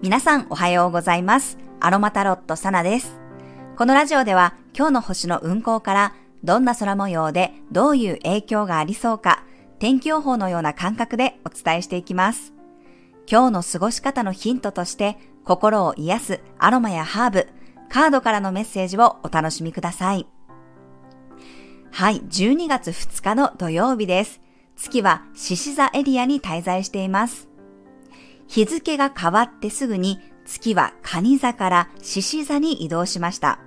[0.00, 1.58] 皆さんおはようございます。
[1.80, 3.18] アロマタロットサナです。
[3.76, 9.42] このラジオでは今日の星の運行からどんな空模様でどういう影響がありそうか
[9.80, 12.52] 天気予報のような感覚でお伝えしていきます。
[13.28, 17.48] 今日の過ごし方のヒントとして心を癒すアロマやハーブ、
[17.88, 20.28] カードからのメッセージをお楽しみください。
[21.90, 24.40] はい、12月2日の土曜日です。
[24.76, 27.47] 月は獅子座エリアに滞在しています。
[28.48, 33.60] 日付が変わってすぐに月は蟹座から獅子座に移動しました。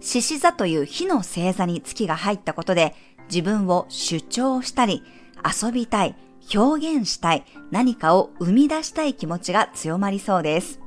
[0.00, 2.94] 獅子座という火の星座に月が入ったことで
[3.28, 5.02] 自分を主張したり
[5.42, 6.14] 遊びたい、
[6.54, 10.80] 表現したい、何かを生み出したい気持ちが強まりそうです。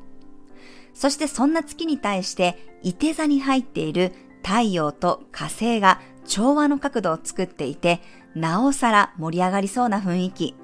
[0.94, 8.02] そしてそんな月に対して、伊手座に入っている太陽と火星が調和の角度を作っていて、
[8.34, 10.56] なおさら盛り上がりそうな雰囲気。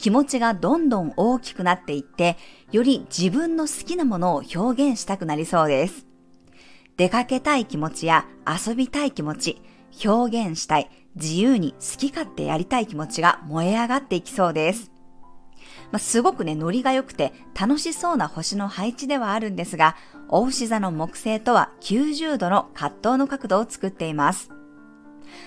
[0.00, 2.38] 気持ちがどんどん大きくなっていって、
[2.72, 6.06] より自分の好きなものを表現したくなりそうです。
[6.96, 9.62] 出かけたい気持ちや遊びたい気持ち、
[10.02, 14.90] 表現したい、自由に好き勝手やりたい気持ちが燃え上がっていきそうです。
[15.92, 19.96] まあ、すごくね、ノリが良くて楽しそうな星の配置ではあるんですが、
[20.30, 24.50] 大牛座の木星とは90度の葛藤の角度を作っています。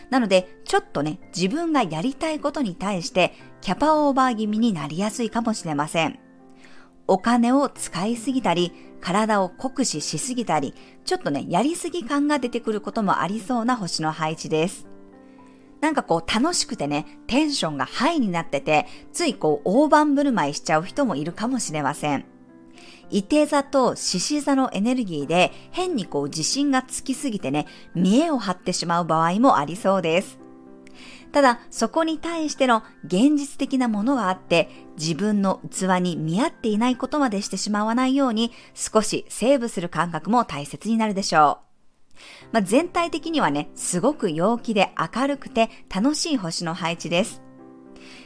[0.09, 6.20] なので、ちょっとね、自分がやりたいことに対して、キャパオーバー気味になりやすいかもしれません。
[7.08, 14.88] お金を使いすぎたり、体を酷使しすぎたり、ちょっとね、やりすぎ感が出てくることもありそうな星の配置です。
[15.81, 22.33] なんかこう楽しくてね、テンションがハイになってて、ついこう大盤振る舞いしちゃう人もいるかもしれません。
[23.09, 30.40] 伊手座と獅子座のエネルギーで変にこう自信がつきすぎてね、見栄を張ってしまう場合もありそうです。
[31.31, 41.64] ただ、そこに対しての現実的なものがあって、自分の器に見合っていないことまでしてしまわないように、少しセーブする感覚も大切になるでしょう。
[42.52, 47.42] まあ、全体的にはね、すごく陽気で明るくて楽しい星の配置です。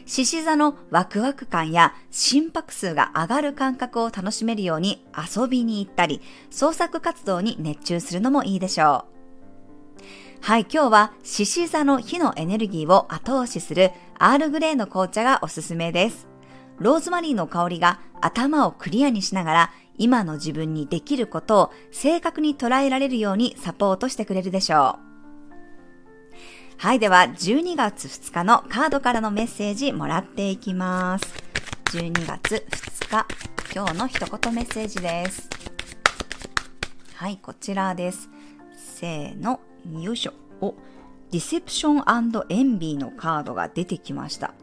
[0.06, 9.18] 獅子座のワクワク感や心拍数が上がる感覚を楽しめるように遊びに行ったり、創作活動に熱中するのもいいでしょう。
[10.40, 16.28] はい、今日は獅子座の火のエネルギーを後押しするアールグレーの紅茶がおすすめです。
[16.80, 25.06] ローズマリーの香りが頭をクリアにしながら今の自分にできることを正確に捉えられるようにサポートしてくれるでしょう。
[26.80, 31.26] はい、では12月2日のカードからのメッセージもらっていきます。
[31.86, 33.26] 12月2日、
[33.74, 35.50] 今日の一言メッセージです。
[37.16, 38.30] はい、こちらです。
[38.76, 39.60] せーの、
[40.00, 40.34] よいしょ。
[40.62, 40.76] お、
[41.32, 44.54] ディセプションエンビーのカードが出てきました。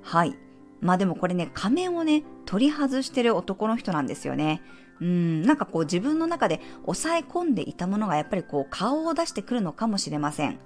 [0.00, 0.34] はい。
[0.80, 4.62] まあでもこれね、仮面をね、取り外してる男の人なんですよね。
[5.02, 10.58] うん、なんかこう自分の中で抑え込んでいたものがやっぱりこう顔を出してくるのかもしれません。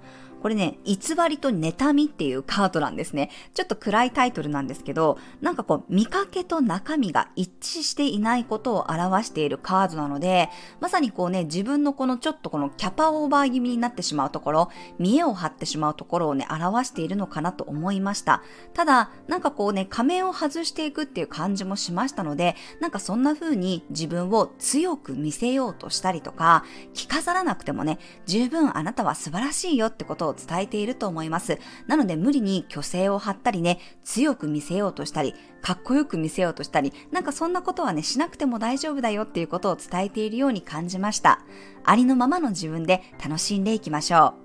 [0.42, 0.96] これね、偽
[1.28, 3.30] りと妬みっていうカードなんですね。
[3.54, 18.42] ちょっと暗いタイトルなんですけど、なんかこう見かけと中身が一致していないことを表しているカードなので、まさにこうね、自分のこのちょっとこのキャパオーバー気味になってしまうところ、見栄を張ってしまうところをね、表しているのかなと思いました。
[18.74, 26.64] ただ、なんかこうね、仮面を外していくっていう感じもしましたので、なんかそんな風に自分を強く見せようとしたりとか、
[26.94, 31.58] 着飾らなくてもね、十分あなたは素晴らしいよってことをを伝えていると思います。
[31.86, 41.40] なので無理に虚勢を張ったりね、強く見せようとしたり、かっこよく見せようとしたり、なんかそんなことはね、しなくても大丈夫だよっていうことを伝えているように感じました。
[41.84, 44.42] ありのままの自分で楽しんでいきましょう。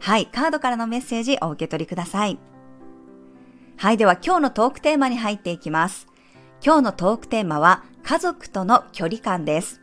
[0.00, 2.38] はい、カードからのメッセージお受け取りください。
[3.76, 6.06] はい、では今日のトークテーマに入っていきます。
[6.64, 9.80] 今日のトークテーマは家族との距離感です。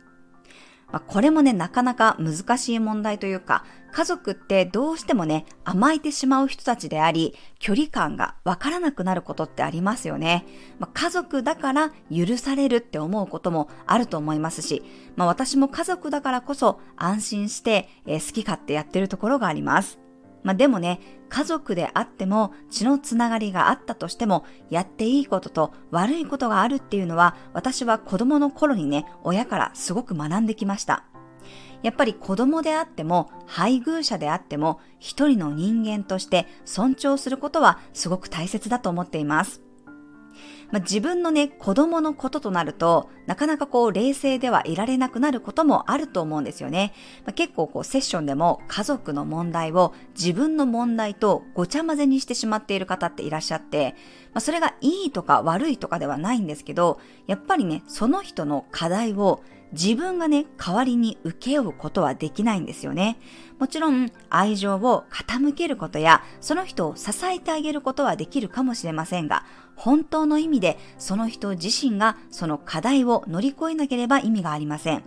[0.92, 10.46] まあ、これもね、なかなか難しい問題というか、家族ってどうしてもね、甘えてしまう人たちであり、距離感がわからなくなることってありますよね。
[10.78, 14.82] まあ、家族だから許されるって思うこともあると思いますし、
[15.16, 19.98] まあ、私も家族だからこそ安心して、えー好き勝手やってるところがあります。
[20.42, 31.09] まあ、でもね、家族であっても血のつながりがあったとしても、やっていいことと悪いことがあるっていうのは、私は子供の頃にね、親からすごく学んできました。
[31.82, 39.62] やっぱり子供であっても、配偶者であっても、一人の人間として尊重することはすごく大切だと思っています。
[40.70, 46.92] まあ、自分のね、子供のこととなると、なかなかこう、冷静ではいられなくなることもあると思うんですよね。
[47.24, 53.96] まあ、結構こう、セッションでも家族の問題を自分の問題とごちゃ混ぜにしてしまっている方っていらっしゃって、
[54.32, 59.42] まあ、それがいいとか悪いとかではないんですけど、やっぱりね、その人の課題を
[59.72, 63.18] 自分がね、代わりに受け負うことはできないんですよね。
[63.58, 69.44] もちろん、愛情を傾けることや、その人を支えてあげることはできるかもしれませんが、
[69.76, 75.04] 本当の意味でその人自身がその課題を乗り越えなければ意味がありません。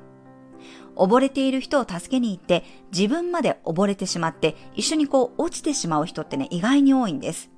[0.96, 7.53] 溺れている人を助けに行って、自分まで溺れてしまって、一緒にこう落ちてしまう人ってね、意外に多いんです。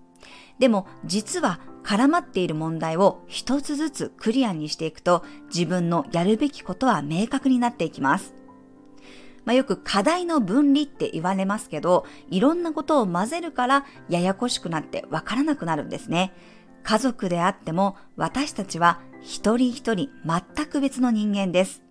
[0.59, 5.23] でも、実は絡まっている問題を一つずつクリアにしていくと
[5.53, 8.33] 自分のやるべきことは明確になっていきます。
[9.45, 16.33] まあ、よく課題の分離って言われますけど、いろんなことを混ぜるからややこしくなってわからなくなるんですね。
[16.83, 21.83] 家族であっても私たちは一人一人全く別の人間です。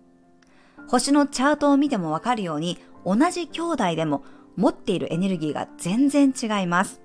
[0.87, 4.23] 星のチャートを見てもわかるように同じ兄弟でも
[4.55, 7.01] 持っているエネルギーが全然違います。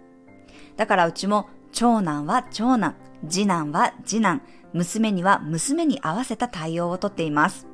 [0.80, 2.94] だからうちも長男は長男、
[3.28, 4.40] 次男は次男、
[4.72, 7.66] 娘には娘に合わせた対応をとっています。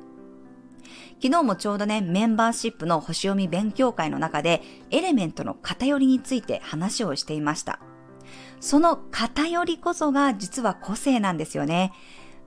[1.23, 4.61] 昨日もちょうどね、メンバーシップの星読み勉強会の中で、
[4.91, 7.79] エレメントの偏りについて話をしていました。
[8.59, 11.93] その偏りこそが実は個性なんですよね。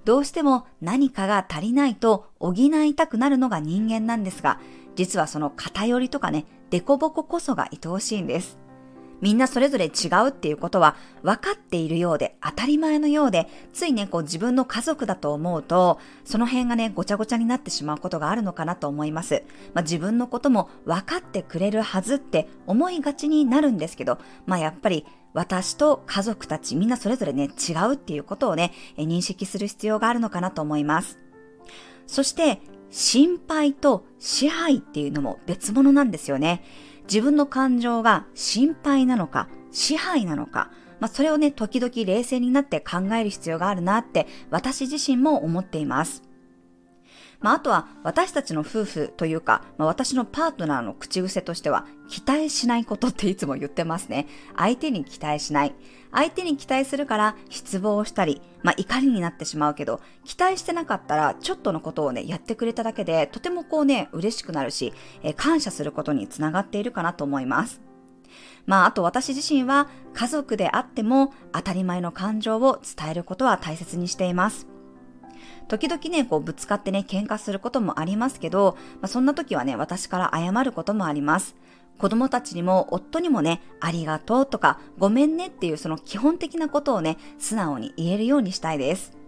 [0.05, 4.61] どうしても何かが足りないと補いたくなるのが人間なんですが、
[4.95, 8.60] 実はその偏りとかね、デコボコこそが愛おしいんです。
[9.21, 19.43] みんなそれぞれ違うっていうことは分かっているようで当たり前のようで、ついね、こう自分の家族だと思うと、その辺がね、ごちゃごちゃになってしまうことがあるのかなと思います。
[19.75, 31.19] まあ、自分のことも分かってくれるはずって思いがちになるんですけど、まあやっぱり私と家族たちみんなそれぞれね、違うっていうことをね、認識する必要があるのかなと思います。
[32.07, 36.65] そして、心配と支配っていうのも別物なんですよね。
[37.11, 40.71] 自分の感情が心配なのか、支配なのか、
[41.01, 46.23] まあ、それをね、時々冷静になって考える必要があるなって私自身も思っています。
[47.41, 54.27] まあ、あとは私たちの夫婦というか、まあ、私のパートナーの口癖としては、期待しないことっていつも言ってますね。
[54.57, 55.75] 相手に期待しない。
[56.13, 64.93] 相手に期待するから失望したり、まあ、怒りになってしまうけど、期待してなかったらちょっとのことをね、やってくれただけで、とてもこうね、嬉しくなるし、
[65.23, 67.81] えー、感謝することにつながっているかなと思います。
[68.67, 74.67] まあ、あと私自身は家族であっても当たり前の感情を伝えることは大切にしています。
[75.71, 81.55] 時々ね、こうぶつかってね、喧嘩することもありますけど、まあ、そんな時はね、私から謝ることもあります。
[81.97, 89.20] 子供たちにも夫にもね、ありがとうとか、ごめんねっていうその基本的なことをね、素直に言えるようにしたいです。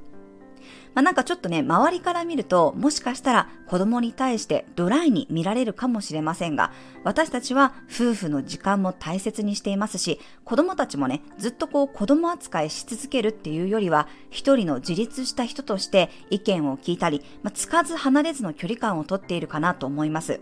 [0.95, 6.73] まあ、なんかちょっとね、周りから見ると、もしかしたら子供に対してドライに見られるかもしれませんが、
[7.05, 20.41] 私たちは夫婦の時間も大切にしていますし、子供たちもね、ずっとこう子供扱いし続けるっていうよりは、一人の自立した人として意見を聞いたり、まあ、つかず離れずの距離感をとっているかなと思います。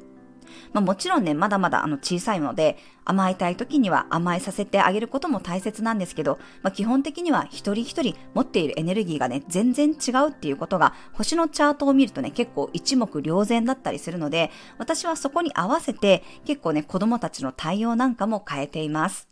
[0.73, 19.30] まあ、もちろんね、まだまだあの小さいので、甘えたい時には甘えさせてあげることも大切なんですけど、まあ、基本的には一人一人持っているエネルギーがね、全然違うっていうことが、星のチャートを見るとね、結構一目瞭然だったりするので、私はそこに合わせて、結構ね、子供たちの対応なんかも変えています。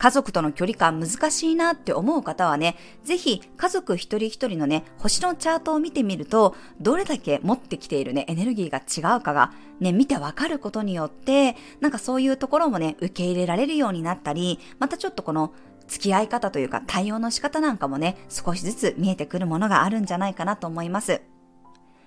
[0.00, 15.52] 家族との距離感難しいなって思う方はね、ぜひ家族一人一人のね、星のチャートを見てみると、どれだけ持ってきているね、エネルギーが違うかがね、見てわかることによって、なんかそういうところもね、受け入れられるようになったり、またちょっとこの
[15.86, 21.20] 付き合い方というか対応の仕方なんかもね、少しずつ見えてくるものがあるんじゃないかなと思います。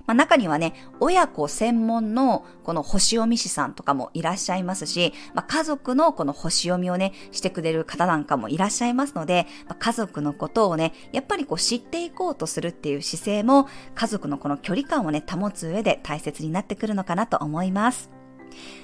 [0.06, 18.10] まあ、中にはね、親子専門のこの星読み師さんとかもいらっしゃいますし、まあ、家族のこの星読みをね、してくれる方なんかもいらっしゃいますので、まあ、家族のことをね、やっぱりこう知っていこうとするっていう姿勢も、家族のこの距離感をね、保つ上で大切になってくるのかなと思います。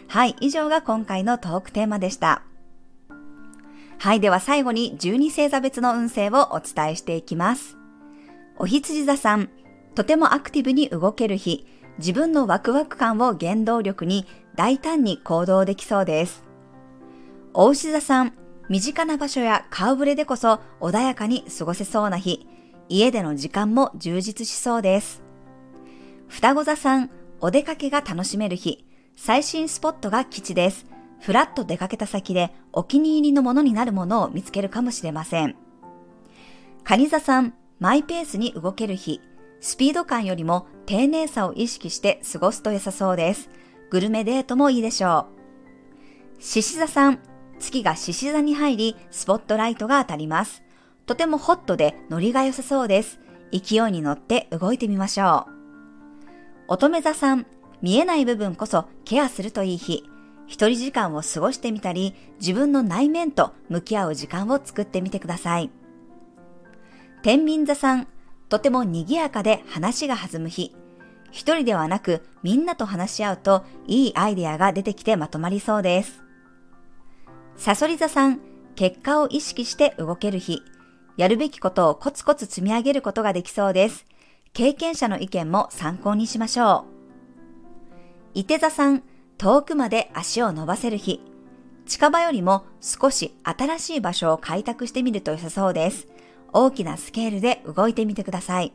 [0.07, 2.43] はい、以上が今回のトークテーマでした。
[3.99, 7.77] はい、では最後に12星座別の運勢をお伝えしていきます。
[8.57, 9.49] お羊座さん、
[9.95, 11.65] とてもアクティブに動ける日、
[11.97, 16.43] 自分のワクワク感を原動力に大胆に行動できそうです。
[17.53, 18.33] お牛座さん、
[18.69, 22.47] 身近な場所や顔ぶれでこそ穏やかに過ごせそうな日、
[22.87, 25.21] 家での時間も充実しそうです。
[26.27, 27.09] 双子座さん、
[27.41, 30.85] お出かけが楽しめる日、最新スポットが基地です。
[31.19, 35.55] ふらっと出かけた先でお気に入りのものになるものを見つけるかもしれません。
[36.83, 39.19] 蟹座さん、マイペースに動ける日、
[39.61, 43.49] スピード感よりも丁寧さを意識して過ごすと良さそうです。
[43.89, 45.27] グルメデートもいいでしょ
[46.37, 46.41] う。
[46.41, 47.19] 獅子座さん、
[47.59, 50.63] 月が獅子座に入り、スポットライトが当たります。
[51.05, 53.19] とてもホットでノリが良さそうです。
[53.51, 55.51] 勢いに乗って動いてみましょう。
[56.69, 57.45] 乙女座さん、
[57.81, 60.03] 見えない部分こそケアするといい日。
[60.47, 65.69] 一人時間を過ごしてみたり、自分の内面と向き合う時間を作ってみてください。
[67.21, 68.07] 天秤座さん、
[68.49, 70.75] とても賑やかで話が弾む日。
[71.31, 76.23] 一人ではなくみんなと話し合うといいアイデアが出てきてまとまりそうです。
[77.55, 78.39] サソリ座さん、
[78.75, 80.63] 結果を意識して動ける日。
[81.17, 84.05] やるべきことをコツコツ積み上げることができそうです。
[84.53, 86.99] 経験者の意見も参考にしましょう。
[88.33, 89.03] 伊手座さん、
[89.37, 91.21] 遠くまで足を伸ばせる日。
[91.85, 96.07] 近場よりも少し新しい場所を開拓してみると良さそうです。
[96.53, 98.73] 大きなスケールで動いてみてください。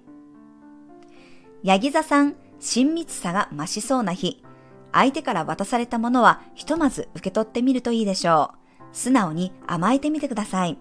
[1.62, 4.42] ヤギ座さん、親密さが増しそうな日。
[4.92, 8.58] 相手から渡されたものはひとまず受け取ってみるといいでしょう。
[8.92, 10.78] 素直に甘えてみてください。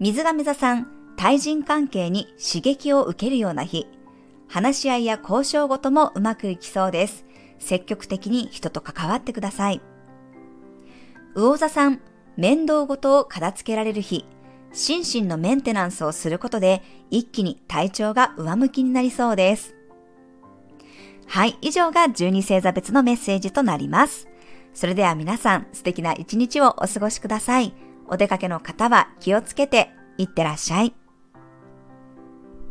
[0.00, 3.86] 水亀座さん、対人関係に刺激を受けるような日。
[4.48, 7.24] 話し合いや交渉ごともうまくいきそうです。
[7.58, 9.80] 積極的に人と関わってください。
[11.34, 12.00] 魚座さん、
[12.36, 14.24] 面倒ごとを片付けられる日。
[14.72, 19.74] 心身のメンテナンスをすることで一気に体調が上向きになりそうです。
[21.26, 24.28] はい、以上が12星座別のメッセージとなります。
[24.72, 27.74] それでは皆さん素敵な一日をお過ごしください。
[28.06, 30.94] お出かけの方は気をつけていってらっしゃい。